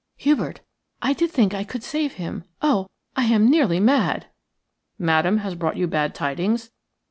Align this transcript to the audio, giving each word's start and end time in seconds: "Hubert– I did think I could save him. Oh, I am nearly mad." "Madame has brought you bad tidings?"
"Hubert– 0.17 0.61
I 1.03 1.13
did 1.13 1.29
think 1.29 1.53
I 1.53 1.63
could 1.63 1.83
save 1.83 2.13
him. 2.13 2.43
Oh, 2.59 2.87
I 3.15 3.25
am 3.25 3.47
nearly 3.51 3.79
mad." 3.79 4.25
"Madame 4.97 5.37
has 5.45 5.53
brought 5.53 5.77
you 5.77 5.85
bad 5.85 6.15
tidings?" 6.15 6.71